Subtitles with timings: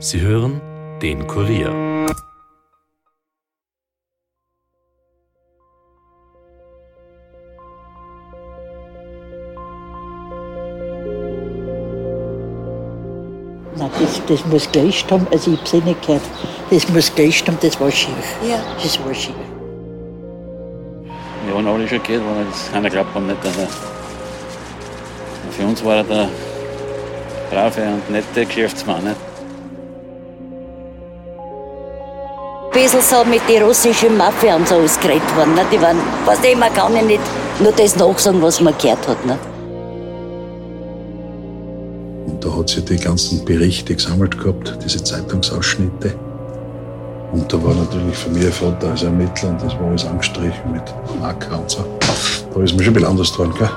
[0.00, 0.60] Sie hören
[1.02, 1.74] den Kurier.
[14.00, 16.22] Das, das muss Geist haben, also ich habe es eh nicht gehört.
[16.70, 18.36] Das muss Geist haben, das war schief.
[18.48, 18.60] Ja.
[18.80, 19.34] Das war schief.
[21.44, 23.68] Wir waren alle schockiert, weil das keiner glaubt hat nicht, dass er.
[25.50, 26.28] Für uns war er der
[27.50, 29.02] brave und nette Geschäftsmann.
[29.02, 29.27] Nicht?
[32.82, 35.54] Bisschen so mit den russischen Mafia und so alles geredet worden.
[35.54, 35.62] Ne?
[35.72, 37.20] Die waren, was ich, man kann ja nicht
[37.60, 39.26] nur das nachsagen, was man gehört hat.
[39.26, 39.38] Ne?
[42.26, 46.14] Und da hat sie die ganzen Berichte gesammelt gehabt, diese Zeitungsausschnitte.
[47.32, 50.82] Und da war natürlich von mir Vater als Ermittler und das war alles angestrichen mit
[51.20, 51.84] Marker und so.
[52.54, 53.68] Da ist mir schon ein bisschen anders dran, gell?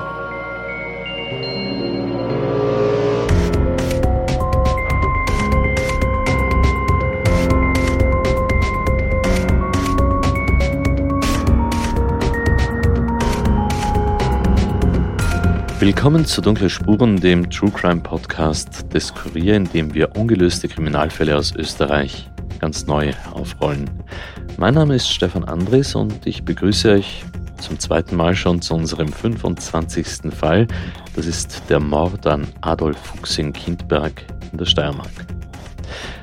[15.82, 21.36] Willkommen zu Dunkle Spuren, dem True Crime Podcast des Kurier, in dem wir ungelöste Kriminalfälle
[21.36, 22.30] aus Österreich
[22.60, 23.90] ganz neu aufrollen.
[24.58, 27.24] Mein Name ist Stefan Andres und ich begrüße euch
[27.58, 30.32] zum zweiten Mal schon zu unserem 25.
[30.32, 30.68] Fall.
[31.16, 35.26] Das ist der Mord an Adolf Fuchs in Kindberg in der Steiermark.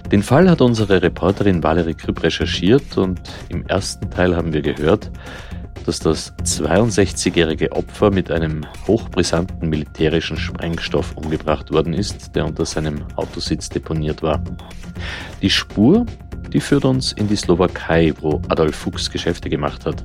[0.10, 5.12] Den Fall hat unsere Reporterin Valerie Kripp recherchiert und im ersten Teil haben wir gehört,
[5.86, 13.04] dass das 62-jährige Opfer mit einem hochbrisanten militärischen Sprengstoff umgebracht worden ist, der unter seinem
[13.16, 14.42] Autositz deponiert war.
[15.42, 16.06] Die Spur,
[16.52, 20.04] die führt uns in die Slowakei, wo Adolf Fuchs Geschäfte gemacht hat.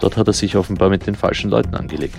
[0.00, 2.16] Dort hat er sich offenbar mit den falschen Leuten angelegt.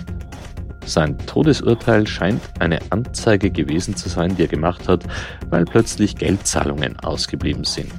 [0.84, 5.04] Sein Todesurteil scheint eine Anzeige gewesen zu sein, die er gemacht hat,
[5.50, 7.92] weil plötzlich Geldzahlungen ausgeblieben sind.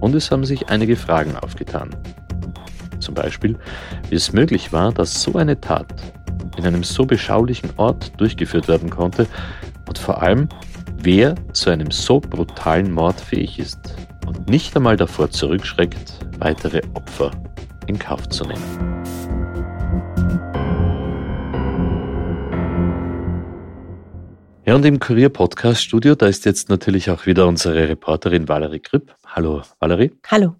[0.00, 1.90] Und es haben sich einige Fragen aufgetan.
[3.00, 3.56] Zum Beispiel,
[4.08, 5.86] wie es möglich war, dass so eine Tat
[6.56, 9.26] in einem so beschaulichen Ort durchgeführt werden konnte
[9.86, 10.48] und vor allem,
[10.96, 13.78] wer zu einem so brutalen Mord fähig ist
[14.26, 17.30] und nicht einmal davor zurückschreckt, weitere Opfer
[17.86, 18.98] in Kauf zu nehmen.
[24.66, 29.14] Ja, und im Kurier-Podcast-Studio, da ist jetzt natürlich auch wieder unsere Reporterin Valerie Kripp.
[29.24, 30.12] Hallo, Valerie.
[30.26, 30.56] Hallo.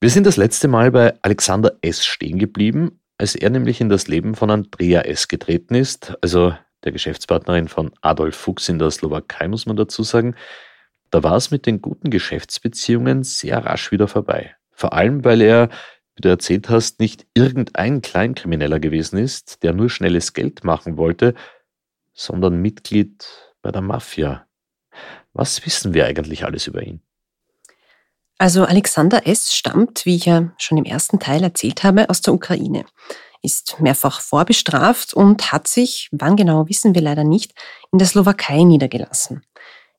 [0.00, 2.06] Wir sind das letzte Mal bei Alexander S.
[2.06, 5.26] stehen geblieben, als er nämlich in das Leben von Andrea S.
[5.26, 6.54] getreten ist, also
[6.84, 10.36] der Geschäftspartnerin von Adolf Fuchs in der Slowakei, muss man dazu sagen.
[11.10, 14.54] Da war es mit den guten Geschäftsbeziehungen sehr rasch wieder vorbei.
[14.70, 15.68] Vor allem, weil er,
[16.14, 21.34] wie du erzählt hast, nicht irgendein Kleinkrimineller gewesen ist, der nur schnelles Geld machen wollte,
[22.14, 23.26] sondern Mitglied
[23.62, 24.46] bei der Mafia.
[25.32, 27.00] Was wissen wir eigentlich alles über ihn?
[28.38, 29.52] Also Alexander S.
[29.52, 32.84] stammt, wie ich ja schon im ersten Teil erzählt habe, aus der Ukraine,
[33.42, 37.52] ist mehrfach vorbestraft und hat sich, wann genau wissen wir leider nicht,
[37.92, 39.42] in der Slowakei niedergelassen.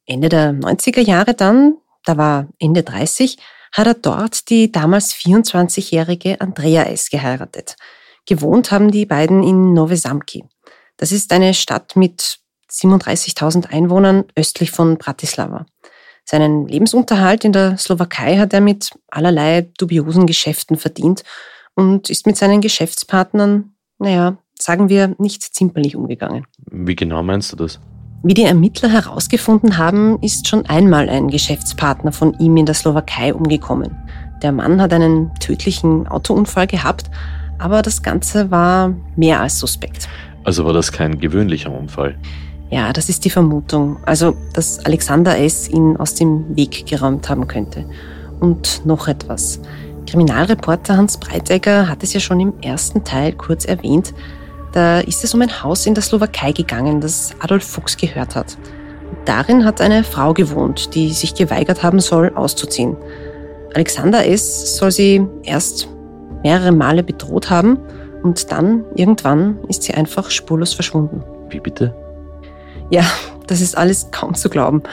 [0.05, 3.37] Ende der 90er Jahre dann, da war Ende 30,
[3.73, 7.09] hat er dort die damals 24-jährige Andrea S.
[7.09, 7.75] geheiratet.
[8.25, 10.45] Gewohnt haben die beiden in Nowe Samki.
[10.97, 12.39] Das ist eine Stadt mit
[12.71, 15.65] 37.000 Einwohnern östlich von Bratislava.
[16.31, 21.23] Seinen Lebensunterhalt in der Slowakei hat er mit allerlei dubiosen Geschäften verdient
[21.73, 26.45] und ist mit seinen Geschäftspartnern, naja, sagen wir, nicht zimperlich umgegangen.
[26.69, 27.79] Wie genau meinst du das?
[28.21, 33.33] Wie die Ermittler herausgefunden haben, ist schon einmal ein Geschäftspartner von ihm in der Slowakei
[33.33, 33.97] umgekommen.
[34.43, 37.09] Der Mann hat einen tödlichen Autounfall gehabt,
[37.57, 40.07] aber das Ganze war mehr als suspekt.
[40.43, 42.19] Also war das kein gewöhnlicher Unfall?
[42.69, 43.97] Ja, das ist die Vermutung.
[44.05, 45.67] Also, dass Alexander S.
[45.67, 47.85] ihn aus dem Weg geräumt haben könnte.
[48.39, 49.59] Und noch etwas.
[50.05, 54.13] Kriminalreporter Hans Breitegger hat es ja schon im ersten Teil kurz erwähnt.
[54.71, 58.57] Da ist es um ein Haus in der Slowakei gegangen, das Adolf Fuchs gehört hat.
[59.25, 62.95] Darin hat eine Frau gewohnt, die sich geweigert haben soll, auszuziehen.
[63.73, 64.77] Alexander S.
[64.77, 65.87] soll sie erst
[66.43, 67.79] mehrere Male bedroht haben
[68.23, 71.23] und dann, irgendwann, ist sie einfach spurlos verschwunden.
[71.49, 71.95] Wie bitte?
[72.89, 73.03] Ja,
[73.47, 74.83] das ist alles kaum zu glauben.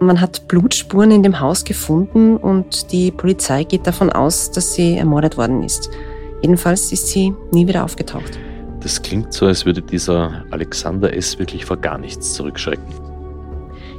[0.00, 4.96] Man hat Blutspuren in dem Haus gefunden und die Polizei geht davon aus, dass sie
[4.96, 5.90] ermordet worden ist.
[6.42, 8.38] Jedenfalls ist sie nie wieder aufgetaucht.
[8.80, 11.38] Das klingt so, als würde dieser Alexander S.
[11.38, 12.86] wirklich vor gar nichts zurückschrecken.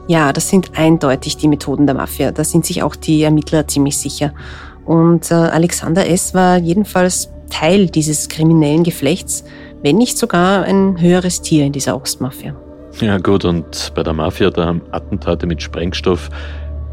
[0.07, 2.31] Ja, das sind eindeutig die Methoden der Mafia.
[2.31, 4.33] Da sind sich auch die Ermittler ziemlich sicher.
[4.85, 6.33] Und äh, Alexander S.
[6.33, 9.43] war jedenfalls Teil dieses kriminellen Geflechts,
[9.81, 12.55] wenn nicht sogar ein höheres Tier in dieser Ostmafia.
[12.99, 16.29] Ja gut, und bei der Mafia, da haben Attentate mit Sprengstoff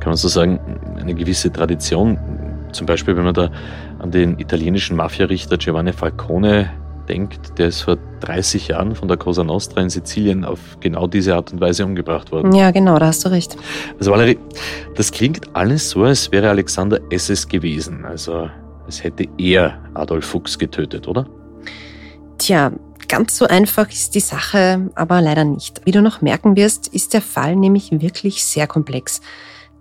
[0.04, 0.60] kann man so sagen,
[1.00, 2.18] eine gewisse Tradition.
[2.72, 3.50] Zum Beispiel, wenn man da
[4.00, 6.70] an den italienischen Mafia-Richter Giovanni Falcone
[7.08, 11.34] denkt, der ist vor 30 Jahren von der Cosa Nostra in Sizilien auf genau diese
[11.34, 12.52] Art und Weise umgebracht worden.
[12.52, 13.56] Ja, genau, da hast du recht.
[13.98, 14.38] Also Valerie,
[14.94, 17.30] das klingt alles so, als wäre Alexander S.
[17.30, 18.04] es gewesen.
[18.04, 18.50] Also
[18.84, 21.26] als hätte er Adolf Fuchs getötet, oder?
[22.36, 22.72] Tja,
[23.08, 25.82] ganz so einfach ist die Sache aber leider nicht.
[25.84, 29.20] Wie du noch merken wirst, ist der Fall nämlich wirklich sehr komplex.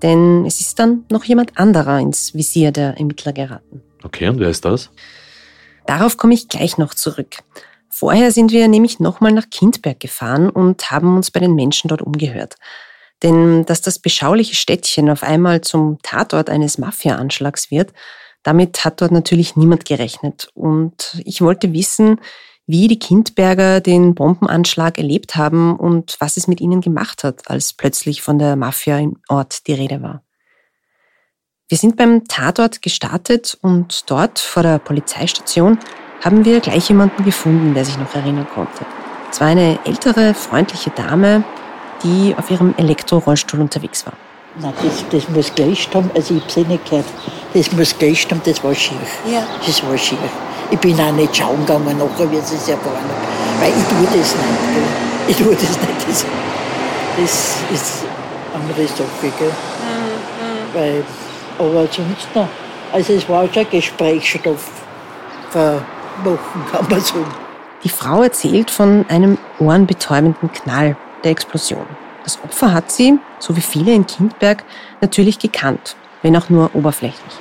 [0.01, 3.81] Denn es ist dann noch jemand anderer ins Visier der Ermittler geraten.
[4.03, 4.89] Okay, und wer ist das?
[5.85, 7.37] Darauf komme ich gleich noch zurück.
[7.89, 12.01] Vorher sind wir nämlich nochmal nach Kindberg gefahren und haben uns bei den Menschen dort
[12.01, 12.55] umgehört.
[13.21, 17.93] Denn dass das beschauliche Städtchen auf einmal zum Tatort eines Mafia-Anschlags wird,
[18.43, 20.49] damit hat dort natürlich niemand gerechnet.
[20.53, 22.19] Und ich wollte wissen,
[22.65, 27.73] wie die Kindberger den Bombenanschlag erlebt haben und was es mit ihnen gemacht hat, als
[27.73, 30.23] plötzlich von der Mafia im Ort die Rede war.
[31.67, 35.77] Wir sind beim Tatort gestartet und dort vor der Polizeistation
[36.23, 38.85] haben wir gleich jemanden gefunden, der sich noch erinnern konnte.
[39.31, 41.43] Es war eine ältere, freundliche Dame,
[42.03, 44.13] die auf ihrem Elektrorollstuhl unterwegs war.
[44.59, 47.05] Nein, das, das muss geischt haben, also ich habe es nicht gehört.
[47.53, 48.97] Das muss geischt haben, das war schier.
[49.29, 49.43] Ja.
[49.65, 50.19] Das war schier.
[50.73, 53.61] Ich bin auch nicht schauen gegangen nachher, wie sie es erfahren haben.
[53.61, 54.73] Weil ich tue das nicht.
[54.73, 54.83] Gell.
[55.27, 56.07] Ich tue das nicht.
[56.07, 56.25] Das,
[57.15, 58.03] das ist
[58.55, 59.31] eine andere Sache.
[59.37, 59.51] Gell.
[60.73, 61.03] Weil,
[61.59, 62.47] aber sonst noch.
[62.91, 64.67] Also es war schon Gesprächsstoff
[65.51, 65.79] für
[66.23, 67.25] Wochen, kann man sagen.
[67.83, 71.85] Die Frau erzählt von einem ohrenbetäubenden Knall der Explosion.
[72.23, 74.63] Das Opfer hat sie, so wie viele in Kindberg,
[75.01, 77.35] natürlich gekannt, wenn auch nur oberflächlich.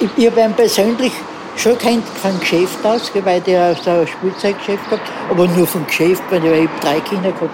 [0.00, 1.12] Ich, ich habe ihn persönlich
[1.56, 6.22] schon kennt vom Geschäft aus, weil der so ein Spielzeuggeschäft gehabt aber nur vom Geschäft,
[6.30, 7.50] weil ich hab drei Kinder gehabt.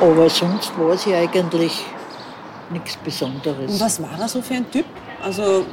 [0.00, 1.84] Aber sonst war sie eigentlich
[2.70, 3.70] nichts Besonderes.
[3.72, 4.86] Und was war er so für ein Typ?
[5.22, 5.64] Also,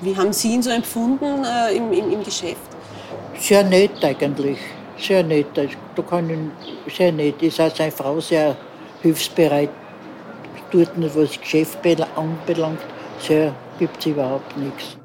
[0.00, 2.56] wie haben Sie ihn so empfunden äh, im, im, im Geschäft?
[3.38, 4.58] Sehr nett eigentlich.
[4.98, 5.46] Sehr nett.
[5.58, 6.30] Also, Da kann
[6.86, 7.42] ich, sehr nett.
[7.42, 8.56] Ist auch seine Frau sehr
[9.02, 9.70] hilfsbereit.
[10.70, 12.80] Tut nicht, was das Geschäft bel- anbelangt.
[13.20, 14.97] Sehr gibt es überhaupt nichts.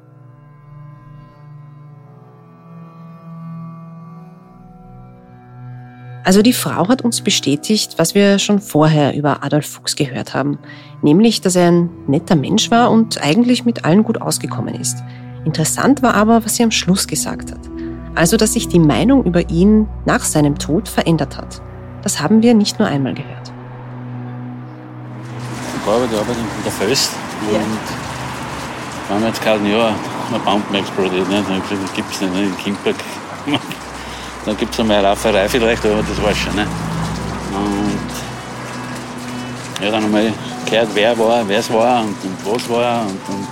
[6.24, 10.58] Also die Frau hat uns bestätigt, was wir schon vorher über Adolf Fuchs gehört haben,
[11.02, 14.96] nämlich, dass er ein netter Mensch war und eigentlich mit allen gut ausgekommen ist.
[15.44, 17.60] Interessant war aber, was sie am Schluss gesagt hat.
[18.14, 21.60] Also, dass sich die Meinung über ihn nach seinem Tod verändert hat.
[22.02, 23.52] Das haben wir nicht nur einmal gehört.
[25.76, 27.12] Ich habe gearbeitet in der Föst
[27.50, 27.58] und
[29.08, 29.94] wir haben jetzt gerade ein Jahr
[30.30, 31.28] eine Bomben explodiert.
[31.28, 31.44] Ne?
[31.94, 32.44] Gibt es nicht ne?
[32.44, 32.96] in Kindberg.
[34.46, 36.54] Dann gibt es einmal eine Rauferei vielleicht, aber das war schon.
[36.54, 36.66] Ne?
[37.52, 37.98] Und
[39.82, 40.32] ja, dann einmal
[40.66, 43.02] gehört, wer war, wer es war und, und was war.
[43.02, 43.48] Und, und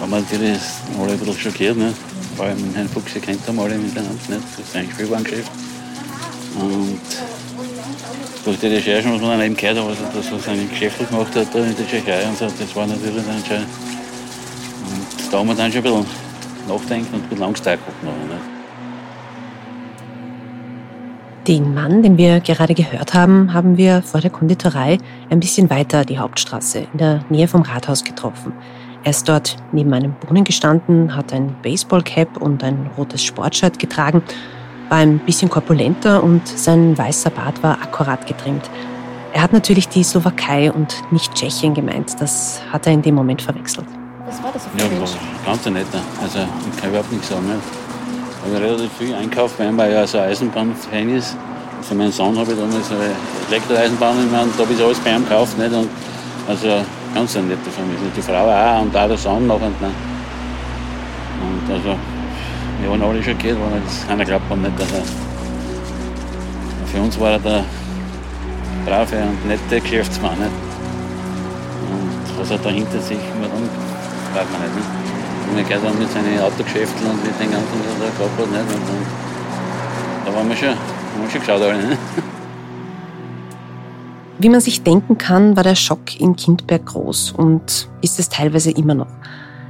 [0.00, 0.58] haben wir natürlich
[0.98, 1.76] alle ein bisschen schockiert.
[1.76, 1.92] Ne?
[2.36, 4.12] Vor allem den Herrn Fuchs, ihr kennt alle miteinander.
[4.12, 4.42] Nicht?
[4.56, 5.50] Das ist ein Spielwarengeschäft.
[6.58, 7.00] Und
[8.44, 11.04] durch die Recherchen, was man dann eben gehört hat, was er da so seine Geschäfte
[11.04, 13.58] gemacht hat in der Tschechei und so, das war natürlich dann schon.
[13.58, 16.06] Und da haben wir dann schon ein bisschen
[16.68, 17.82] nachdenken und ein bisschen Angst gehabt.
[21.50, 24.98] Den Mann, den wir gerade gehört haben, haben wir vor der Konditorei
[25.30, 28.52] ein bisschen weiter die Hauptstraße in der Nähe vom Rathaus getroffen.
[29.02, 34.22] Er ist dort neben einem Brunnen gestanden, hat ein Baseballcap und ein rotes Sportshirt getragen,
[34.90, 38.70] war ein bisschen korpulenter und sein weißer Bart war akkurat getrimmt.
[39.32, 42.14] Er hat natürlich die Slowakei und nicht Tschechien gemeint.
[42.20, 43.86] Das hat er in dem Moment verwechselt.
[44.24, 45.16] Was war das für Ja, ein war Mensch?
[45.44, 46.00] ganz ein netter.
[46.22, 46.38] Also,
[46.70, 47.46] ich kann überhaupt nichts sagen.
[47.48, 47.89] Nicht?
[48.42, 51.36] Ich habe relativ viel einkauft, weil er ja so Eisenbahn-Fan ist.
[51.82, 53.10] Für meinen Sohn habe ich damals eine
[53.48, 55.58] Elektroeisenbahn und da habe ich alles bei ihm gekauft.
[55.58, 55.72] Nicht?
[55.72, 55.88] Und
[56.48, 56.82] also
[57.14, 58.10] ganz eine nette Familie.
[58.16, 59.60] Die Frau auch und auch der Sohn noch.
[59.60, 59.90] Und, ne?
[61.42, 61.96] und also,
[62.80, 65.02] wir waren alle schockiert, weil das keiner glaubt hat nicht, er.
[66.86, 67.64] Für uns war er der
[68.86, 70.38] brave und nette Geschäftsmann.
[70.38, 70.50] Nicht?
[71.90, 73.68] Und was er da hinter sich mit um,
[74.34, 74.76] weiß man nicht.
[74.76, 75.09] nicht?
[75.54, 78.50] Wir gehört haben mit seinen Autogeschäften und mit den ganzen, was er da gehabt hat.
[78.50, 78.74] Nicht?
[78.74, 79.06] Und, und
[80.26, 81.88] da waren wir schon, haben wir schon geschaut alle.
[81.88, 81.98] Nicht?
[84.38, 88.70] Wie man sich denken kann, war der Schock in Kindberg groß und ist es teilweise
[88.70, 89.08] immer noch.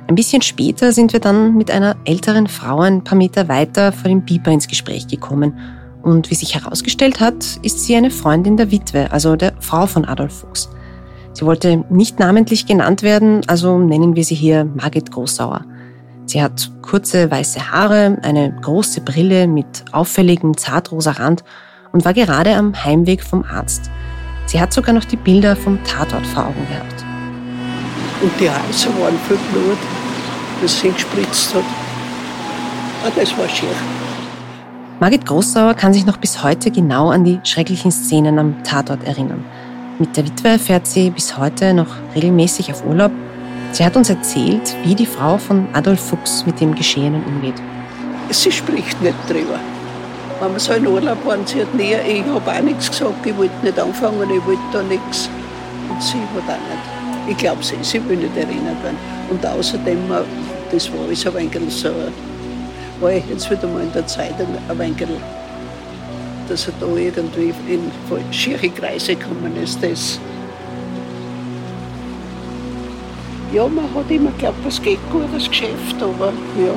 [0.07, 4.09] Ein bisschen später sind wir dann mit einer älteren Frau ein paar Meter weiter vor
[4.09, 5.59] dem Biber ins Gespräch gekommen.
[6.03, 10.05] Und wie sich herausgestellt hat, ist sie eine Freundin der Witwe, also der Frau von
[10.05, 10.69] Adolf Fuchs.
[11.33, 15.65] Sie wollte nicht namentlich genannt werden, also nennen wir sie hier Margit Großauer.
[16.27, 21.45] Sie hat kurze weiße Haare, eine große Brille mit auffälligem zartrosa Rand
[21.93, 23.91] und war gerade am Heimweg vom Arzt.
[24.47, 27.05] Sie hat sogar noch die Bilder vom Tatort vor Augen gehabt.
[28.23, 29.79] Und die Häuser waren voll Blut,
[30.61, 31.65] das sie gespritzt hat.
[33.05, 33.69] Ah, das war schier.
[35.01, 39.45] Margit Großsauer kann sich noch bis heute genau an die schrecklichen Szenen am Tatort erinnern.
[40.01, 43.13] Mit der Witwe fährt sie bis heute noch regelmäßig auf Urlaub.
[43.73, 47.57] Sie hat uns erzählt, wie die Frau von Adolf Fuchs mit dem Geschehenen umgeht.
[48.31, 49.61] Sie spricht nicht drüber.
[50.41, 53.37] Wenn wir so in Urlaub waren, sie hat nie, ich habe auch nichts gesagt, ich
[53.37, 55.29] wollte nicht anfangen, ich wollte da nichts.
[55.91, 57.29] Und sie hat auch nicht.
[57.29, 58.97] Ich glaube, sie, sie will nicht erinnert werden.
[59.29, 60.23] Und außerdem, äh,
[60.73, 61.91] das war alles ein wenig so,
[63.01, 65.07] war ich jetzt wieder mal in der Zeitung ein wenig,
[66.51, 67.91] dass er da irgendwie in
[68.31, 69.83] schiere Kreise gekommen ist.
[69.83, 70.19] Das.
[73.53, 76.75] Ja, man hat immer geglaubt, es geht gut, das Geschäft, aber ja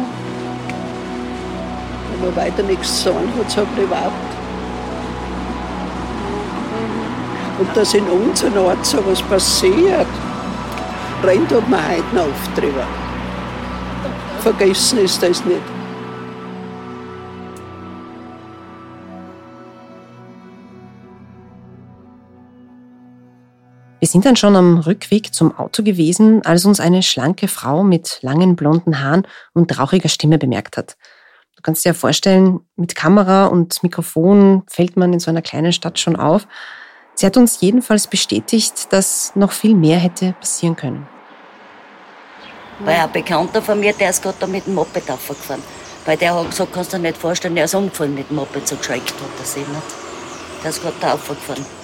[2.24, 4.12] aber weiter nichts zu sagen hat, so privat.
[7.60, 10.08] Und dass in unserem Ort so was passiert,
[11.24, 12.88] rennt man heute noch drüber.
[14.40, 15.73] Vergessen ist das nicht.
[24.04, 28.20] Wir sind dann schon am Rückweg zum Auto gewesen, als uns eine schlanke Frau mit
[28.22, 30.98] langen blonden Haaren und trauriger Stimme bemerkt hat.
[31.56, 35.72] Du kannst dir ja vorstellen, mit Kamera und Mikrofon fällt man in so einer kleinen
[35.72, 36.50] Stadt schon auf.
[37.16, 41.08] Sie hat uns jedenfalls bestätigt, dass noch viel mehr hätte passieren können.
[42.80, 45.64] Weil ein Bekannter von mir, der ist gerade da mit dem Moped aufgefahren.
[46.04, 48.68] Weil der hat gesagt, kannst du dir nicht vorstellen, der ist umgefallen mit dem Moped,
[48.68, 49.82] so geschreckt hat er sich nicht.
[50.62, 51.83] Der ist gerade da aufgefahren.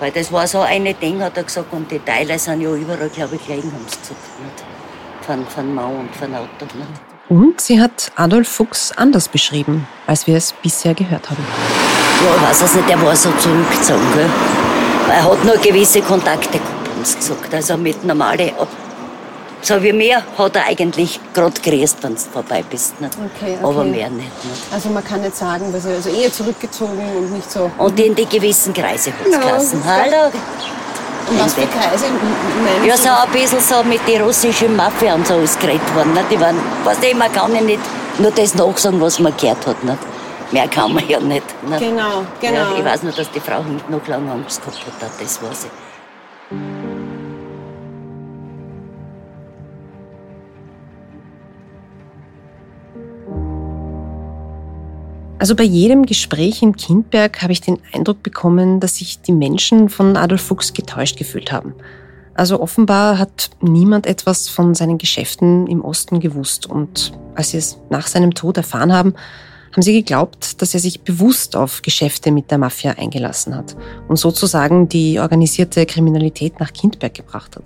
[0.00, 3.08] Weil das war so eine Ding, hat er gesagt, und die Teile sind ja überall,
[3.08, 4.20] glaube ich, liegen, haben sie gesagt.
[4.42, 4.64] Nicht?
[5.26, 6.64] Von, von Mau und von Auto.
[6.76, 7.00] Nicht?
[7.28, 11.44] Und sie hat Adolf Fuchs anders beschrieben, als wir es bisher gehört haben.
[12.24, 14.06] Ja, ich weiß es nicht, der war so zurückgezogen.
[14.14, 14.30] Gell?
[15.10, 17.52] Er hat nur gewisse Kontakte gehabt, haben sie gesagt.
[17.52, 18.50] Also mit normalen,
[19.62, 23.00] so wie mir, hat er eigentlich gerade gereist, wenn du vorbei bist.
[23.00, 23.14] Nicht?
[23.14, 23.64] Okay, okay.
[23.64, 24.62] Aber mehr nicht, nicht.
[24.72, 27.70] Also man kann nicht sagen, dass er also eher zurückgezogen und nicht so.
[27.78, 29.82] Und in die gewissen Kreise hat es Ja, gelassen.
[29.84, 30.30] Hallo.
[31.30, 32.06] Und was für Kreise
[32.86, 36.14] Ja, so ein bisschen so mit den russischen Mafia und so ist geredet worden.
[36.14, 36.30] Nicht?
[36.30, 37.80] Die waren, was ich, man kann ja nicht
[38.18, 39.82] nur das nachsagen, was man gehört hat.
[39.84, 39.98] Nicht?
[40.50, 41.44] Mehr kann man ja nicht.
[41.68, 41.80] nicht?
[41.80, 42.54] Genau, genau.
[42.54, 45.64] Ja, ich weiß nur, dass die Frau hinten noch lange Angst gehabt hat, das weiß
[45.64, 45.87] ich.
[55.48, 59.88] Also bei jedem Gespräch in Kindberg habe ich den Eindruck bekommen, dass sich die Menschen
[59.88, 61.72] von Adolf Fuchs getäuscht gefühlt haben.
[62.34, 66.66] Also offenbar hat niemand etwas von seinen Geschäften im Osten gewusst.
[66.66, 69.14] Und als sie es nach seinem Tod erfahren haben,
[69.72, 73.74] haben sie geglaubt, dass er sich bewusst auf Geschäfte mit der Mafia eingelassen hat
[74.06, 77.64] und sozusagen die organisierte Kriminalität nach Kindberg gebracht hat.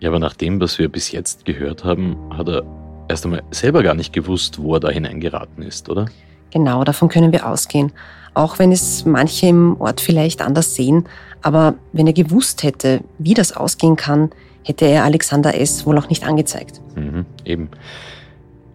[0.00, 2.62] Ja, aber nach dem, was wir bis jetzt gehört haben, hat er
[3.08, 6.10] erst einmal selber gar nicht gewusst, wo er da hineingeraten ist, oder?
[6.56, 7.92] Genau, davon können wir ausgehen.
[8.32, 11.04] Auch wenn es manche im Ort vielleicht anders sehen.
[11.42, 14.30] Aber wenn er gewusst hätte, wie das ausgehen kann,
[14.64, 15.84] hätte er Alexander S.
[15.84, 16.80] wohl auch nicht angezeigt.
[16.94, 17.68] Mhm, eben.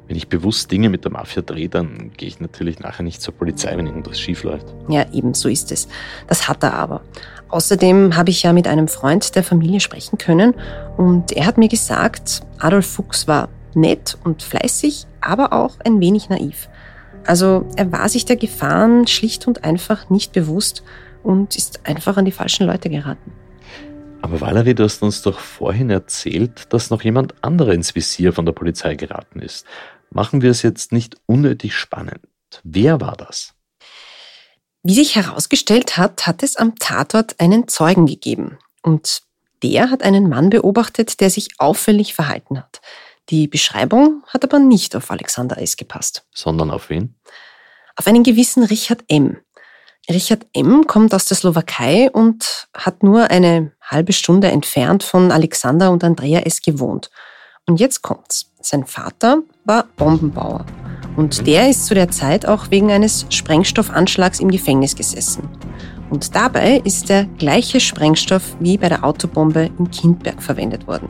[0.07, 3.33] Wenn ich bewusst Dinge mit der Mafia drehe, dann gehe ich natürlich nachher nicht zur
[3.33, 4.67] Polizei, wenn irgendwas schief läuft.
[4.88, 5.88] Ja, eben so ist es.
[6.27, 7.01] Das hat er aber.
[7.50, 10.53] Außerdem habe ich ja mit einem Freund der Familie sprechen können
[10.97, 16.29] und er hat mir gesagt, Adolf Fuchs war nett und fleißig, aber auch ein wenig
[16.29, 16.69] naiv.
[17.25, 20.84] Also er war sich der Gefahren schlicht und einfach nicht bewusst
[21.24, 23.32] und ist einfach an die falschen Leute geraten.
[24.22, 28.46] Aber Valerie, du hast uns doch vorhin erzählt, dass noch jemand anderer ins Visier von
[28.46, 29.66] der Polizei geraten ist.
[30.12, 32.22] Machen wir es jetzt nicht unnötig spannend.
[32.63, 33.54] Wer war das?
[34.84, 38.58] Wie sich herausgestellt hat, hat es am Tatort einen Zeugen gegeben.
[38.82, 39.22] Und
[39.63, 42.82] der hat einen Mann beobachtet, der sich auffällig verhalten hat.
[43.30, 45.78] Die Beschreibung hat aber nicht auf Alexander S.
[45.78, 46.25] gepasst.
[46.34, 47.16] Sondern auf wen?
[47.96, 49.38] Auf einen gewissen Richard M.
[50.10, 50.88] Richard M.
[50.88, 56.40] kommt aus der Slowakei und hat nur eine halbe Stunde entfernt von Alexander und Andrea
[56.42, 56.62] S.
[56.62, 57.10] gewohnt.
[57.68, 58.51] Und jetzt kommt's.
[58.62, 60.66] Sein Vater war Bombenbauer.
[61.16, 65.48] Und der ist zu der Zeit auch wegen eines Sprengstoffanschlags im Gefängnis gesessen.
[66.10, 71.08] Und dabei ist der gleiche Sprengstoff wie bei der Autobombe in Kindberg verwendet worden.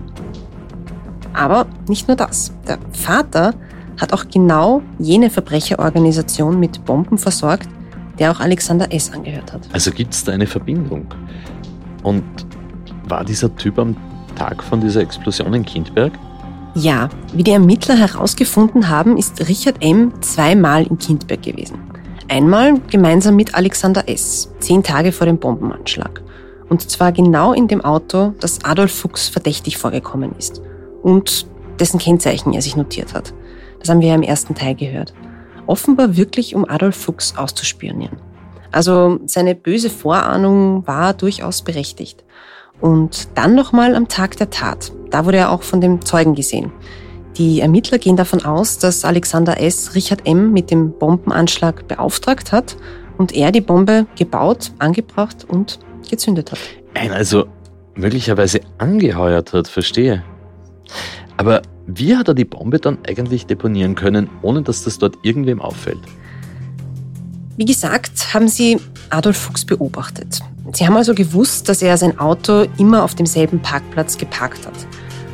[1.34, 2.54] Aber nicht nur das.
[2.68, 3.54] Der Vater
[4.00, 7.70] hat auch genau jene Verbrecherorganisation mit Bomben versorgt,
[8.20, 9.12] der auch Alexander S.
[9.14, 9.62] angehört hat.
[9.72, 11.06] Also gibt es da eine Verbindung?
[12.04, 12.24] Und
[13.08, 13.96] war dieser Typ am
[14.36, 16.14] Tag von dieser Explosion in Kindberg?
[16.74, 20.14] Ja, wie die Ermittler herausgefunden haben, ist Richard M.
[20.22, 21.80] zweimal in Kindberg gewesen.
[22.30, 26.22] Einmal gemeinsam mit Alexander S., zehn Tage vor dem Bombenanschlag.
[26.70, 30.62] Und zwar genau in dem Auto, das Adolf Fuchs verdächtig vorgekommen ist
[31.04, 31.48] und
[31.80, 33.34] dessen Kennzeichen er sich notiert hat.
[33.80, 35.14] Das haben wir ja im ersten Teil gehört.
[35.66, 38.18] Offenbar wirklich, um Adolf Fuchs auszuspionieren.
[38.72, 42.24] Also seine böse Vorahnung war durchaus berechtigt.
[42.80, 44.92] Und dann nochmal am Tag der Tat.
[45.10, 46.72] Da wurde er auch von dem Zeugen gesehen.
[47.38, 49.96] Die Ermittler gehen davon aus, dass Alexander S.
[49.96, 50.52] Richard M.
[50.52, 52.76] mit dem Bombenanschlag beauftragt hat
[53.18, 55.80] und er die Bombe gebaut, angebracht und
[56.10, 56.60] gezündet hat.
[57.12, 57.46] Also
[57.96, 60.24] möglicherweise angeheuert hat, verstehe.
[61.38, 65.62] Aber wie hat er die Bombe dann eigentlich deponieren können, ohne dass das dort irgendwem
[65.62, 66.02] auffällt?
[67.58, 68.80] Wie gesagt, haben sie
[69.10, 70.40] Adolf Fuchs beobachtet.
[70.74, 74.74] Sie haben also gewusst, dass er sein Auto immer auf demselben Parkplatz geparkt hat.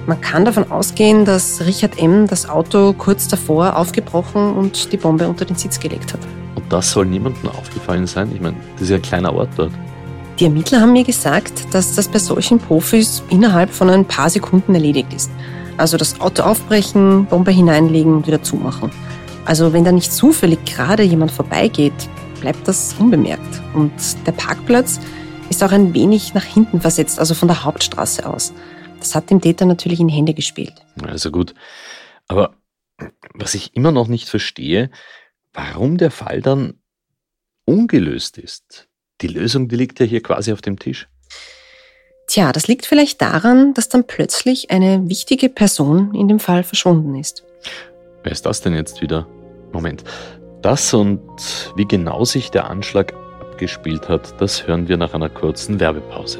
[0.07, 2.27] Man kann davon ausgehen, dass Richard M.
[2.27, 6.21] das Auto kurz davor aufgebrochen und die Bombe unter den Sitz gelegt hat.
[6.55, 8.31] Und das soll niemandem aufgefallen sein?
[8.33, 9.73] Ich meine, das ist ja ein kleiner Ort dort.
[10.39, 14.75] Die Ermittler haben mir gesagt, dass das bei solchen Profis innerhalb von ein paar Sekunden
[14.75, 15.31] erledigt ist.
[15.77, 18.91] Also das Auto aufbrechen, Bombe hineinlegen und wieder zumachen.
[19.45, 22.07] Also wenn da nicht zufällig gerade jemand vorbeigeht,
[22.39, 23.61] bleibt das unbemerkt.
[23.73, 23.91] Und
[24.27, 24.99] der Parkplatz
[25.49, 28.53] ist auch ein wenig nach hinten versetzt, also von der Hauptstraße aus.
[28.99, 30.73] Das hat dem Täter natürlich in Hände gespielt.
[31.01, 31.55] Also gut.
[32.27, 32.53] Aber
[33.33, 34.91] was ich immer noch nicht verstehe,
[35.51, 36.75] warum der Fall dann
[37.65, 38.87] ungelöst ist.
[39.21, 41.07] Die Lösung, die liegt ja hier quasi auf dem Tisch.
[42.27, 47.15] Tja, das liegt vielleicht daran, dass dann plötzlich eine wichtige Person in dem Fall verschwunden
[47.15, 47.43] ist.
[48.23, 49.27] Wer ist das denn jetzt wieder?
[49.71, 50.03] Moment.
[50.61, 51.21] Das und
[51.75, 56.39] wie genau sich der Anschlag abgespielt hat, das hören wir nach einer kurzen Werbepause.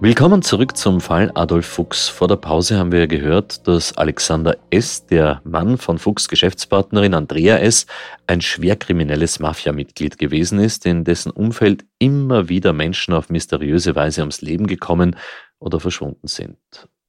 [0.00, 2.08] Willkommen zurück zum Fall Adolf Fuchs.
[2.08, 7.58] Vor der Pause haben wir gehört, dass Alexander S., der Mann von Fuchs Geschäftspartnerin Andrea
[7.58, 7.86] S.,
[8.28, 14.40] ein schwerkriminelles Mafiamitglied gewesen ist, in dessen Umfeld immer wieder Menschen auf mysteriöse Weise ums
[14.40, 15.16] Leben gekommen
[15.58, 16.58] oder verschwunden sind.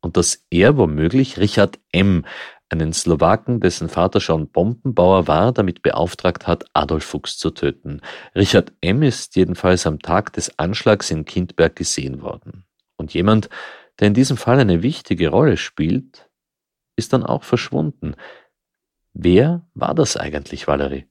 [0.02, 2.26] Und dass er womöglich Richard M.,
[2.70, 8.02] einen Slowaken, dessen Vater schon Bombenbauer war, damit beauftragt hat, Adolf Fuchs zu töten.
[8.36, 9.04] Richard M.
[9.04, 12.66] ist jedenfalls am Tag des Anschlags in Kindberg gesehen worden.
[13.00, 13.50] Und jemand,
[14.00, 16.30] der in diesem Fall eine wichtige Rolle spielt,
[16.98, 18.16] ist dann auch verschwunden.
[19.14, 21.06] Wer war das eigentlich, Valerie?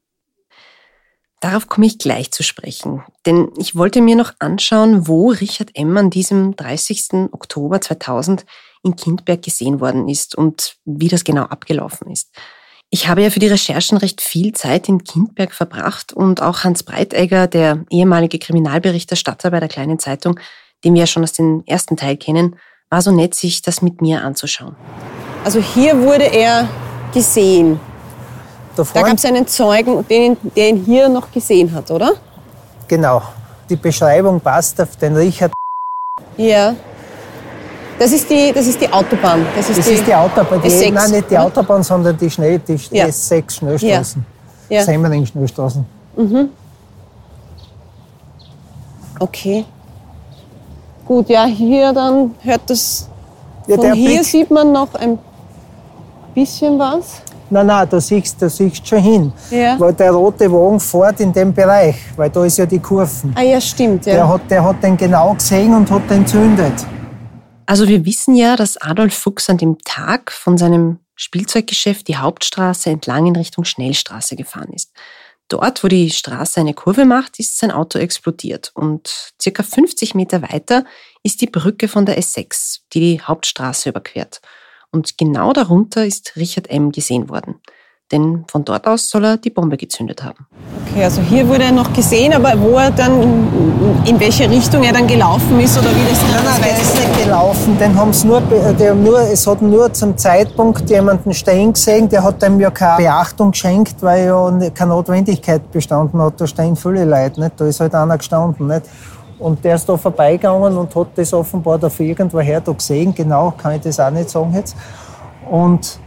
[1.40, 5.96] Darauf komme ich gleich zu sprechen, denn ich wollte mir noch anschauen, wo Richard M.
[5.96, 7.30] an diesem 30.
[7.30, 8.44] Oktober 2000
[8.82, 12.34] in Kindberg gesehen worden ist und wie das genau abgelaufen ist.
[12.90, 16.82] Ich habe ja für die Recherchen recht viel Zeit in Kindberg verbracht und auch Hans
[16.82, 20.40] Breitegger, der ehemalige Kriminalberichterstatter bei der kleinen Zeitung,
[20.84, 22.56] den wir ja schon aus dem ersten Teil kennen,
[22.90, 24.74] war so nett, sich das mit mir anzuschauen.
[25.44, 26.68] Also hier wurde er
[27.12, 27.80] gesehen.
[28.76, 32.12] Da, gab es einen Zeugen, den, der ihn hier noch gesehen hat, oder?
[32.86, 33.22] Genau.
[33.68, 35.52] Die Beschreibung passt auf den Richard.
[36.36, 36.74] Ja.
[37.98, 39.44] Das ist die, das ist die Autobahn.
[39.56, 40.62] Das ist, das die, ist die Autobahn.
[40.62, 43.06] Die, S6, nein, nicht die Autobahn, sondern die, Schnell, die ja.
[43.06, 44.24] S6 Schnellstraßen.
[44.68, 44.76] Ja.
[44.78, 44.84] ja.
[44.84, 45.84] Semmering-Schnellstraßen.
[46.16, 46.50] Mhm.
[49.18, 49.64] Okay.
[51.08, 53.08] Gut, ja, hier dann hört das.
[53.66, 54.24] Ja, von hier Blick.
[54.24, 55.18] sieht man noch ein
[56.34, 57.22] bisschen was.
[57.48, 59.32] Nein, nein, du siehst, du siehst schon hin.
[59.50, 59.80] Ja.
[59.80, 63.32] Weil der rote Wagen fährt in dem Bereich, weil da ist ja die Kurven.
[63.34, 64.04] Ah ja, stimmt.
[64.04, 64.12] Ja.
[64.12, 66.74] Der, hat, der hat den genau gesehen und hat den zündet.
[67.64, 72.90] Also wir wissen ja, dass Adolf Fuchs an dem Tag von seinem Spielzeuggeschäft die Hauptstraße
[72.90, 74.92] entlang in Richtung Schnellstraße gefahren ist.
[75.48, 80.42] Dort, wo die Straße eine Kurve macht, ist sein Auto explodiert und circa 50 Meter
[80.42, 80.84] weiter
[81.22, 84.42] ist die Brücke von der S6, die die Hauptstraße überquert.
[84.90, 86.92] Und genau darunter ist Richard M.
[86.92, 87.60] gesehen worden.
[88.10, 90.46] Denn von dort aus soll er die Bombe gezündet haben.
[90.90, 93.20] Okay, also hier wurde er noch gesehen, aber wo er dann,
[94.06, 97.24] in welche Richtung er dann gelaufen ist oder wie das Nein, nein, der ist nicht
[97.24, 102.22] gelaufen, den haben's nur, der nur, es hat nur zum Zeitpunkt jemanden stehen gesehen, der
[102.22, 107.04] hat ihm ja keine Beachtung geschenkt, weil ja keine Notwendigkeit bestanden hat, da stehen viele
[107.04, 107.52] Leute, nicht?
[107.56, 108.66] da ist halt einer gestanden.
[108.66, 108.82] Nicht?
[109.38, 113.76] Und der ist da vorbeigegangen und hat das offenbar da irgendwoher da gesehen, genau, kann
[113.76, 114.76] ich das auch nicht sagen jetzt.
[115.48, 115.98] Und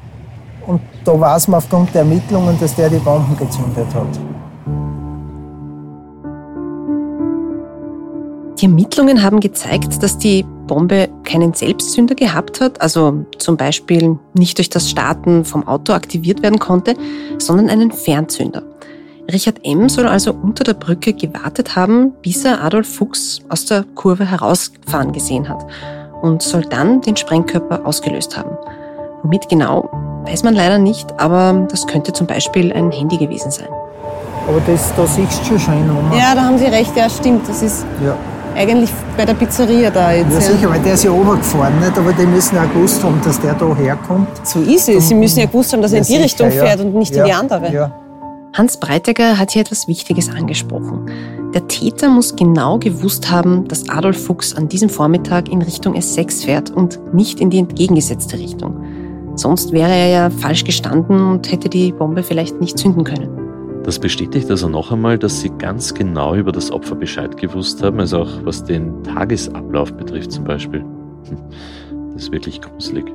[0.71, 4.19] und da weiß man aufgrund der Ermittlungen, dass der die Bomben gezündet hat.
[8.59, 14.59] Die Ermittlungen haben gezeigt, dass die Bombe keinen Selbstzünder gehabt hat, also zum Beispiel nicht
[14.59, 16.95] durch das Starten vom Auto aktiviert werden konnte,
[17.39, 18.63] sondern einen Fernzünder.
[19.31, 19.89] Richard M.
[19.89, 25.11] soll also unter der Brücke gewartet haben, bis er Adolf Fuchs aus der Kurve herausfahren
[25.11, 25.65] gesehen hat
[26.21, 28.55] und soll dann den Sprengkörper ausgelöst haben.
[29.23, 29.89] Womit genau,
[30.23, 33.67] weiß man leider nicht, aber das könnte zum Beispiel ein Handy gewesen sein.
[34.47, 35.89] Aber das, da siehst du schon schön.
[36.17, 37.47] Ja, da haben Sie recht, ja, stimmt.
[37.47, 38.15] Das ist ja.
[38.55, 40.29] eigentlich bei der Pizzeria da jetzt.
[40.29, 40.41] Ja, ja.
[40.41, 41.97] sicher, weil der ist ja runtergefahren, nicht?
[41.97, 44.27] aber die müssen ja gewusst haben, dass der da herkommt.
[44.43, 45.09] So ist es.
[45.09, 46.85] Sie müssen ja gewusst haben, dass er in die sicher, Richtung fährt ja.
[46.85, 47.71] und nicht in die andere.
[47.71, 47.91] Ja.
[48.53, 51.09] Hans Breitegger hat hier etwas Wichtiges angesprochen.
[51.53, 56.45] Der Täter muss genau gewusst haben, dass Adolf Fuchs an diesem Vormittag in Richtung S6
[56.45, 58.83] fährt und nicht in die entgegengesetzte Richtung.
[59.35, 63.29] Sonst wäre er ja falsch gestanden und hätte die Bombe vielleicht nicht zünden können.
[63.83, 67.99] Das bestätigt also noch einmal, dass Sie ganz genau über das Opfer Bescheid gewusst haben,
[67.99, 70.85] also auch was den Tagesablauf betrifft zum Beispiel.
[72.13, 73.05] Das ist wirklich gruselig.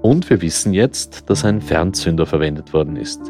[0.00, 3.20] Und wir wissen jetzt, dass ein Fernzünder verwendet worden ist.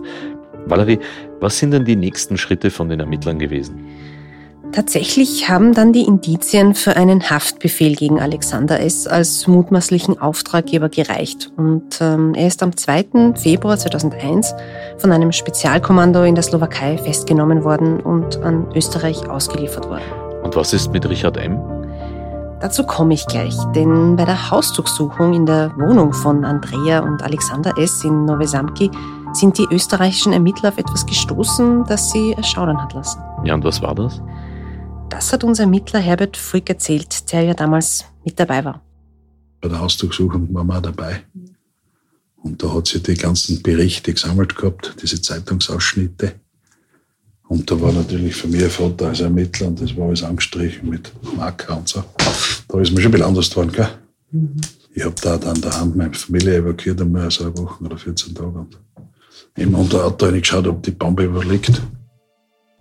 [0.66, 0.98] Valerie,
[1.40, 3.86] was sind denn die nächsten Schritte von den Ermittlern gewesen?
[4.74, 9.06] Tatsächlich haben dann die Indizien für einen Haftbefehl gegen Alexander S.
[9.06, 11.52] als mutmaßlichen Auftraggeber gereicht.
[11.56, 13.34] Und ähm, er ist am 2.
[13.36, 14.52] Februar 2001
[14.98, 20.02] von einem Spezialkommando in der Slowakei festgenommen worden und an Österreich ausgeliefert worden.
[20.42, 21.56] Und was ist mit Richard M.?
[22.60, 27.78] Dazu komme ich gleich, denn bei der Hausdurchsuchung in der Wohnung von Andrea und Alexander
[27.78, 28.02] S.
[28.02, 28.90] in Nowe Samki
[29.34, 33.20] sind die österreichischen Ermittler auf etwas gestoßen, das sie erschaudern hat lassen.
[33.44, 34.20] Ja, und was war das?
[35.14, 38.82] Das hat unser Ermittler Herbert Frick erzählt, der ja damals mit dabei war.
[39.60, 41.22] Bei der Hausdurchsuchung waren wir dabei.
[42.42, 46.32] Und da hat sie die ganzen Berichte gesammelt gehabt, diese Zeitungsausschnitte.
[47.46, 50.90] Und da war natürlich für mich ein Vater als Ermittler und das war alles angestrichen
[50.90, 52.02] mit Marker und so.
[52.66, 53.88] Da ist mir schon ein bisschen anders geworden, gell?
[54.32, 54.56] Mhm.
[54.94, 58.48] Ich habe da dann daheim meine Familie evakuiert, einmal so eine Woche oder 14 Tage.
[58.48, 58.78] Und
[59.54, 61.80] immer unter Auto geschaut, ob die Bombe überliegt.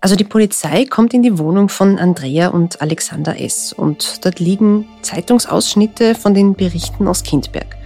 [0.04, 3.72] Also die Polizei kommt in die Wohnung von Andrea und Alexander S.
[3.72, 7.78] und dort liegen Zeitungsausschnitte von den Berichten aus Kindberg.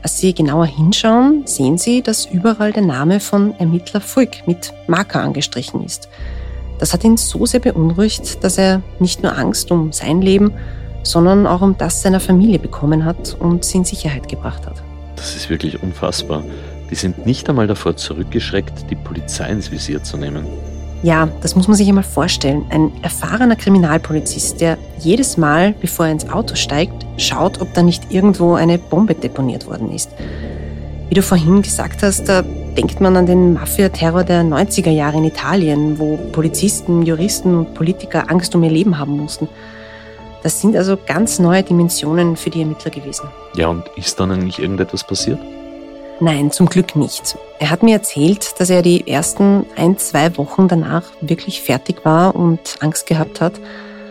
[0.00, 5.22] Als sie genauer hinschauen, sehen sie, dass überall der Name von Ermittler Fulk mit Marker
[5.22, 6.08] angestrichen ist.
[6.78, 10.52] Das hat ihn so sehr beunruhigt, dass er nicht nur Angst um sein Leben,
[11.02, 14.84] sondern auch um das seiner Familie bekommen hat und sie in Sicherheit gebracht hat.
[15.16, 16.44] Das ist wirklich unfassbar.
[16.92, 20.46] Die sind nicht einmal davor zurückgeschreckt, die Polizei ins Visier zu nehmen.
[21.02, 22.64] Ja, das muss man sich einmal vorstellen.
[22.70, 28.10] Ein erfahrener Kriminalpolizist, der jedes Mal, bevor er ins Auto steigt, schaut, ob da nicht
[28.10, 30.10] irgendwo eine Bombe deponiert worden ist.
[31.08, 35.24] Wie du vorhin gesagt hast, da denkt man an den Mafia-Terror der 90er Jahre in
[35.24, 39.48] Italien, wo Polizisten, Juristen und Politiker Angst um ihr Leben haben mussten.
[40.42, 43.28] Das sind also ganz neue Dimensionen für die Ermittler gewesen.
[43.54, 45.38] Ja, und ist dann eigentlich irgendetwas passiert?
[46.18, 47.36] Nein, zum Glück nicht.
[47.58, 52.34] Er hat mir erzählt, dass er die ersten ein, zwei Wochen danach wirklich fertig war
[52.34, 53.60] und Angst gehabt hat.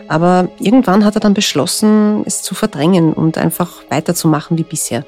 [0.06, 5.04] Aber irgendwann hat er dann beschlossen, es zu verdrängen und einfach weiterzumachen wie bisher.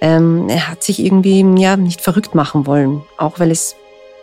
[0.00, 3.76] Ähm, er hat sich irgendwie ja, nicht verrückt machen wollen, auch weil es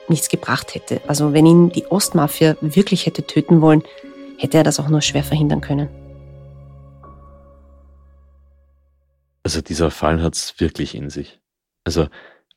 [0.07, 1.01] nichts gebracht hätte.
[1.07, 3.83] Also wenn ihn die Ostmafia wirklich hätte töten wollen,
[4.37, 5.87] hätte er das auch nur schwer verhindern können.
[9.43, 11.40] Also dieser Fall hat es wirklich in sich.
[11.83, 12.07] Also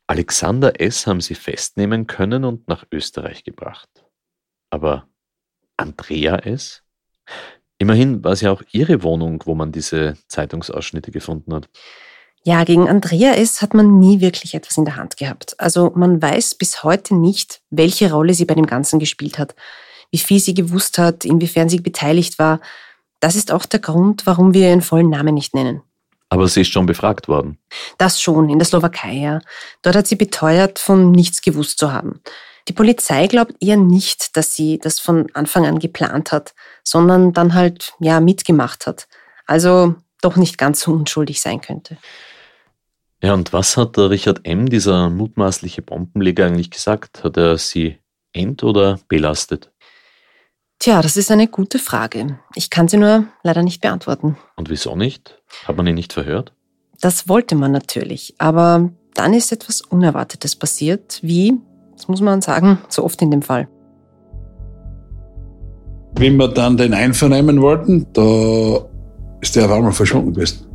[0.06, 1.06] Alexander S.
[1.06, 3.88] haben sie festnehmen können und nach Österreich gebracht.
[4.70, 5.08] Aber
[5.76, 6.82] Andrea S.?
[7.78, 11.68] Immerhin war es ja auch ihre Wohnung, wo man diese Zeitungsausschnitte gefunden hat.
[12.44, 13.62] Ja, gegen Andrea S.
[13.62, 15.58] hat man nie wirklich etwas in der Hand gehabt.
[15.58, 19.54] Also man weiß bis heute nicht, welche Rolle sie bei dem Ganzen gespielt hat,
[20.10, 22.60] wie viel sie gewusst hat, inwiefern sie beteiligt war.
[23.20, 25.80] Das ist auch der Grund, warum wir ihren vollen Namen nicht nennen.
[26.34, 27.58] Aber sie ist schon befragt worden.
[27.96, 29.38] Das schon, in der Slowakei, ja.
[29.82, 32.20] Dort hat sie beteuert, von nichts gewusst zu haben.
[32.66, 37.54] Die Polizei glaubt eher nicht, dass sie das von Anfang an geplant hat, sondern dann
[37.54, 39.06] halt, ja, mitgemacht hat.
[39.46, 41.98] Also doch nicht ganz so unschuldig sein könnte.
[43.22, 47.22] Ja, und was hat der Richard M., dieser mutmaßliche Bombenleger, eigentlich gesagt?
[47.22, 47.98] Hat er sie
[48.32, 49.70] ent- oder belastet?
[50.78, 52.38] Tja, das ist eine gute Frage.
[52.54, 54.36] Ich kann sie nur leider nicht beantworten.
[54.56, 55.42] Und wieso nicht?
[55.66, 56.52] Hat man ihn nicht verhört?
[57.00, 61.54] Das wollte man natürlich, aber dann ist etwas Unerwartetes passiert, wie,
[61.92, 63.68] das muss man sagen, so oft in dem Fall.
[66.16, 68.84] Wie wir dann den einvernehmen wollten, da
[69.40, 70.66] ist der auf einmal verschwunden gewesen.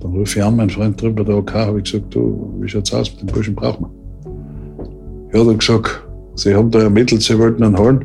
[0.00, 2.92] Dann rufe ich an, mein Freund drüber, der OK, habe ich gesagt, du, wie schaut's
[2.92, 5.34] aus, den Burschen brauchen wir.
[5.34, 6.02] Ja, hat er gesagt,
[6.34, 8.04] sie haben da ermittelt, sie wollten ihn holen.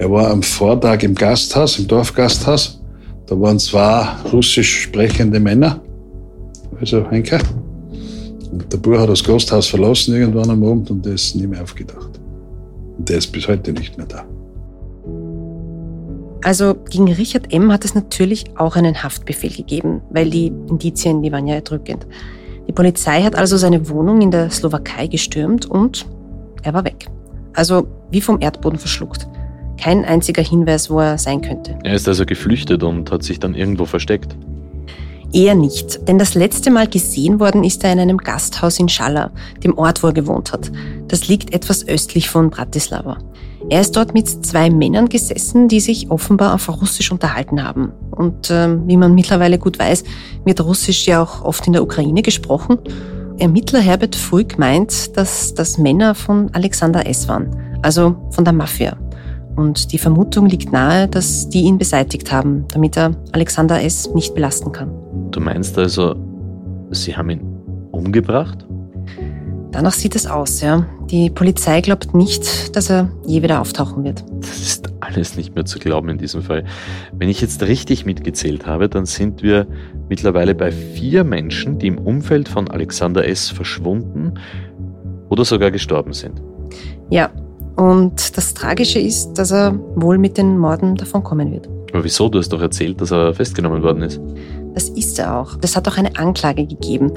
[0.00, 2.80] Er war am Vortag im Gasthaus, im Dorfgasthaus.
[3.26, 5.78] Da waren zwei russisch sprechende Männer,
[6.80, 7.38] also Henker.
[8.50, 11.62] Und der Bub hat das Gasthaus verlassen irgendwann am Abend und der ist nie mehr
[11.62, 12.18] aufgedacht.
[12.96, 14.24] Und der ist bis heute nicht mehr da.
[16.44, 17.70] Also gegen Richard M.
[17.70, 22.06] hat es natürlich auch einen Haftbefehl gegeben, weil die Indizien, die waren ja erdrückend.
[22.66, 26.06] Die Polizei hat also seine Wohnung in der Slowakei gestürmt und
[26.62, 27.06] er war weg.
[27.52, 29.28] Also wie vom Erdboden verschluckt.
[29.80, 31.78] Kein einziger Hinweis, wo er sein könnte.
[31.84, 34.36] Er ist also geflüchtet und hat sich dann irgendwo versteckt.
[35.32, 39.30] Eher nicht, denn das letzte Mal gesehen worden ist er in einem Gasthaus in Schalla,
[39.62, 40.72] dem Ort, wo er gewohnt hat.
[41.06, 43.18] Das liegt etwas östlich von Bratislava.
[43.68, 47.92] Er ist dort mit zwei Männern gesessen, die sich offenbar auf Russisch unterhalten haben.
[48.10, 50.02] Und äh, wie man mittlerweile gut weiß,
[50.44, 52.78] wird Russisch ja auch oft in der Ukraine gesprochen.
[53.38, 57.28] Ermittler Herbert Fulk meint, dass das Männer von Alexander S.
[57.28, 58.98] waren, also von der Mafia.
[59.56, 64.12] Und die Vermutung liegt nahe, dass die ihn beseitigt haben, damit er Alexander S.
[64.14, 64.90] nicht belasten kann.
[65.30, 66.14] Du meinst also,
[66.90, 67.42] sie haben ihn
[67.90, 68.66] umgebracht?
[69.72, 70.86] Danach sieht es aus, ja.
[71.10, 74.24] Die Polizei glaubt nicht, dass er je wieder auftauchen wird.
[74.40, 76.64] Das ist alles nicht mehr zu glauben in diesem Fall.
[77.12, 79.66] Wenn ich jetzt richtig mitgezählt habe, dann sind wir
[80.08, 83.48] mittlerweile bei vier Menschen, die im Umfeld von Alexander S.
[83.48, 84.34] verschwunden
[85.28, 86.42] oder sogar gestorben sind.
[87.10, 87.30] Ja,
[87.80, 91.66] und das Tragische ist, dass er wohl mit den Morden davon kommen wird.
[91.94, 92.28] Aber wieso?
[92.28, 94.20] Du hast doch erzählt, dass er festgenommen worden ist.
[94.74, 95.56] Das ist er auch.
[95.56, 97.10] Das hat auch eine Anklage gegeben.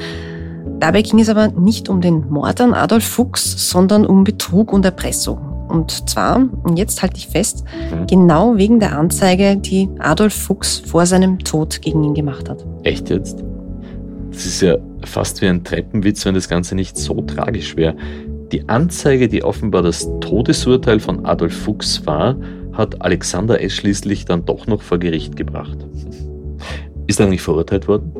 [0.80, 4.86] Dabei ging es aber nicht um den Mord an Adolf Fuchs, sondern um Betrug und
[4.86, 5.38] Erpressung.
[5.68, 8.08] Und zwar, und jetzt halte ich fest, mhm.
[8.08, 12.66] genau wegen der Anzeige, die Adolf Fuchs vor seinem Tod gegen ihn gemacht hat.
[12.84, 13.44] Echt jetzt?
[14.32, 17.96] Das ist ja fast wie ein Treppenwitz, wenn das Ganze nicht so tragisch wäre.
[18.54, 22.36] Die Anzeige, die offenbar das Todesurteil von Adolf Fuchs war,
[22.72, 23.74] hat Alexander S.
[23.74, 25.80] schließlich dann doch noch vor Gericht gebracht.
[27.08, 28.14] Ist er eigentlich verurteilt worden?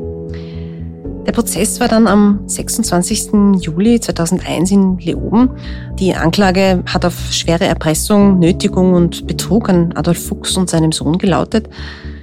[1.28, 3.32] Der Prozess war dann am 26.
[3.60, 5.52] Juli 2001 in Leoben.
[6.00, 11.20] Die Anklage hat auf schwere Erpressung, Nötigung und Betrug an Adolf Fuchs und seinem Sohn
[11.20, 11.70] gelautet.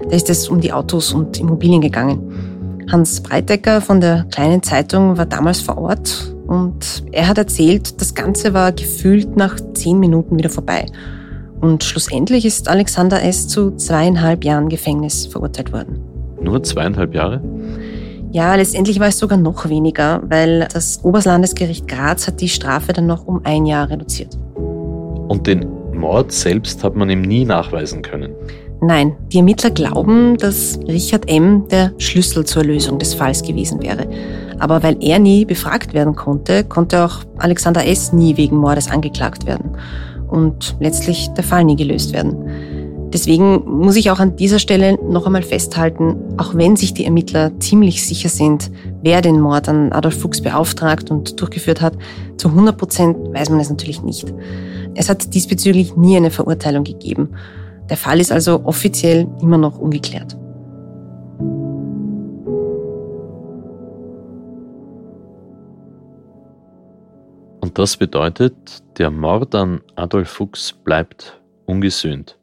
[0.03, 2.89] Da ist es um die Autos und Immobilien gegangen.
[2.91, 8.13] Hans Breitecker von der kleinen Zeitung war damals vor Ort und er hat erzählt, das
[8.13, 10.85] Ganze war gefühlt nach zehn Minuten wieder vorbei.
[11.61, 13.47] Und schlussendlich ist Alexander S.
[13.47, 16.01] zu zweieinhalb Jahren Gefängnis verurteilt worden.
[16.43, 17.41] Nur zweieinhalb Jahre?
[18.33, 23.07] Ja, letztendlich war es sogar noch weniger, weil das Oberlandesgericht Graz hat die Strafe dann
[23.07, 24.37] noch um ein Jahr reduziert.
[24.57, 28.33] Und den Mord selbst hat man ihm nie nachweisen können?
[28.81, 31.69] Nein, die Ermittler glauben, dass Richard M.
[31.69, 34.09] der Schlüssel zur Lösung des Falls gewesen wäre.
[34.61, 38.13] Aber weil er nie befragt werden konnte, konnte auch Alexander S.
[38.13, 39.77] nie wegen Mordes angeklagt werden.
[40.29, 42.37] Und letztlich der Fall nie gelöst werden.
[43.13, 47.59] Deswegen muss ich auch an dieser Stelle noch einmal festhalten, auch wenn sich die Ermittler
[47.59, 48.71] ziemlich sicher sind,
[49.03, 51.95] wer den Mord an Adolf Fuchs beauftragt und durchgeführt hat,
[52.37, 54.33] zu 100 Prozent weiß man es natürlich nicht.
[54.95, 57.31] Es hat diesbezüglich nie eine Verurteilung gegeben.
[57.89, 60.37] Der Fall ist also offiziell immer noch ungeklärt.
[67.71, 72.37] Und das bedeutet, der Mord an Adolf Fuchs bleibt ungesühnt.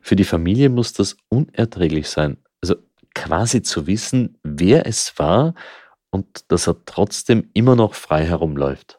[0.00, 2.36] Für die Familie muss das unerträglich sein.
[2.60, 2.74] Also
[3.14, 5.54] quasi zu wissen, wer es war
[6.10, 8.98] und dass er trotzdem immer noch frei herumläuft.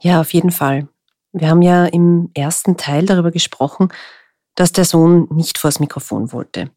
[0.00, 0.88] Ja, auf jeden Fall.
[1.32, 3.92] Wir haben ja im ersten Teil darüber gesprochen,
[4.54, 6.70] dass der Sohn nicht vors Mikrofon wollte.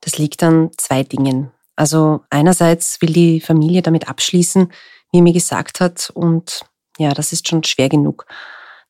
[0.00, 1.52] Das liegt an zwei Dingen.
[1.76, 4.72] Also einerseits will die Familie damit abschließen,
[5.12, 6.67] wie er mir gesagt hat, und
[6.98, 8.26] ja, das ist schon schwer genug.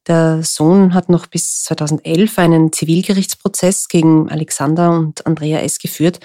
[0.07, 5.79] Der Sohn hat noch bis 2011 einen Zivilgerichtsprozess gegen Alexander und Andrea S.
[5.79, 6.21] geführt,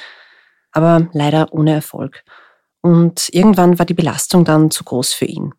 [0.72, 2.24] aber leider ohne Erfolg.
[2.82, 5.54] Und irgendwann war die Belastung dann zu groß für ihn.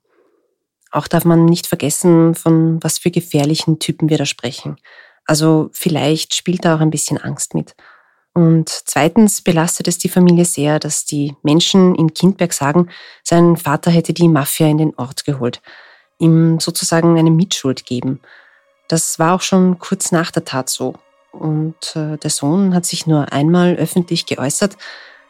[0.91, 4.77] Auch darf man nicht vergessen, von was für gefährlichen Typen wir da sprechen.
[5.27, 7.75] Also vielleicht spielt da auch ein bisschen Angst mit.
[8.35, 12.91] Und zweitens belastet es die Familie sehr, dass die Menschen in Kindberg sagen,
[13.23, 15.63] sein Vater hätte die Mafia in den Ort geholt,
[16.25, 18.21] ihm sozusagen eine Mitschuld geben.
[18.89, 20.95] Das war auch schon kurz nach der Tat so.
[21.33, 24.77] Und äh, der Sohn hat sich nur einmal öffentlich geäußert.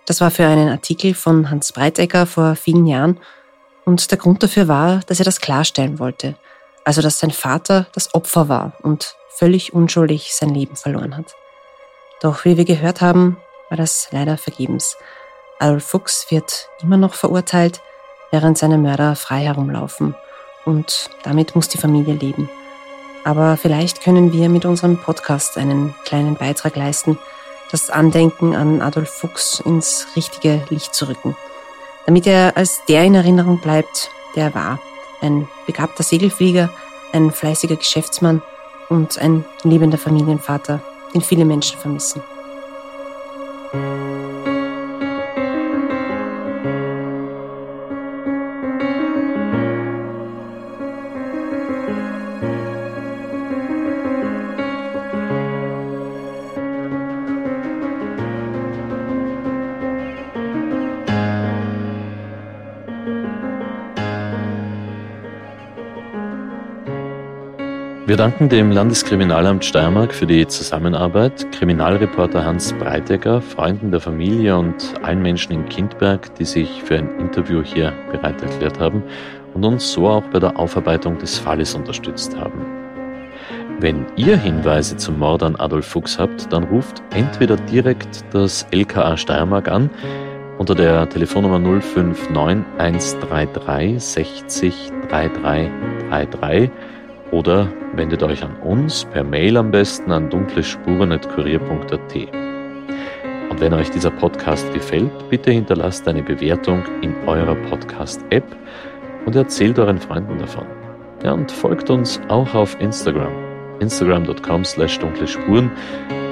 [0.07, 3.19] Das war für einen Artikel von Hans Breitegger vor vielen Jahren.
[3.85, 6.37] Und der Grund dafür war, dass er das klarstellen wollte.
[6.85, 11.35] Also, dass sein Vater das Opfer war und völlig unschuldig sein Leben verloren hat.
[12.21, 13.39] Doch wie wir gehört haben,
[13.71, 14.97] war das leider vergebens.
[15.59, 17.81] Adolf Fuchs wird immer noch verurteilt,
[18.31, 20.15] während seine Mörder frei herumlaufen.
[20.65, 22.49] Und damit muss die Familie leben.
[23.25, 27.19] Aber vielleicht können wir mit unserem Podcast einen kleinen Beitrag leisten,
[27.71, 31.37] das Andenken an Adolf Fuchs ins richtige Licht zu rücken.
[32.07, 34.79] Damit er als der in Erinnerung bleibt, der er war.
[35.23, 36.69] Ein begabter Segelflieger,
[37.13, 38.43] ein fleißiger Geschäftsmann
[38.91, 40.81] und ein liebender Familienvater,
[41.15, 42.23] den viele Menschen vermissen.
[68.15, 74.95] Wir danken dem Landeskriminalamt Steiermark für die Zusammenarbeit, Kriminalreporter Hans Breitegger, Freunden der Familie und
[75.03, 79.03] allen Menschen in Kindberg, die sich für ein Interview hier bereit erklärt haben
[79.53, 82.65] und uns so auch bei der Aufarbeitung des Falles unterstützt haben.
[83.81, 89.17] Wenn ihr Hinweise zum Mord an Adolf Fuchs habt, dann ruft entweder direkt das LKA
[89.17, 89.91] Steiermark an
[90.59, 96.71] unter der Telefonnummer 059 133 60 3333
[97.35, 102.15] oder wendet euch an uns per Mail am besten an dunklespuren.kurier.at.
[103.51, 108.45] Und wenn euch dieser Podcast gefällt, bitte hinterlasst eine Bewertung in eurer Podcast-App
[109.27, 110.67] und erzählt euren Freunden davon.
[111.25, 113.33] Ja, und folgt uns auch auf Instagram.
[113.81, 115.73] Instagram.com slash dunkle Spuren.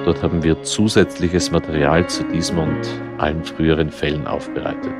[0.05, 2.88] Dort haben wir zusätzliches Material zu diesem und
[3.19, 4.93] allen früheren Fällen aufbereitet.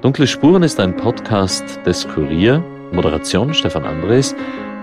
[0.00, 2.64] Dunkle Spuren ist ein Podcast des Kurier.
[2.92, 4.34] Moderation Stefan Andres.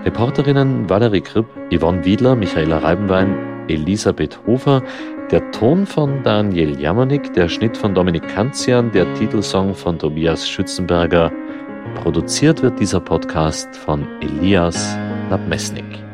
[0.04, 3.34] Reporterinnen Valerie Kripp, Yvonne Wiedler, Michaela Reibenwein,
[3.68, 4.82] Elisabeth Hofer,
[5.30, 11.30] der Ton von Daniel Jamanik, der Schnitt von Dominik Kanzian, der Titelsong von Tobias Schützenberger.
[12.02, 14.96] Produziert wird dieser Podcast von Elias
[15.30, 16.07] Nabmesnik.